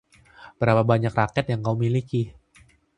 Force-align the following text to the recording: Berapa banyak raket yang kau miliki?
Berapa 0.59 0.81
banyak 0.91 1.13
raket 1.19 1.45
yang 1.53 1.61
kau 1.65 1.75
miliki? 1.83 2.23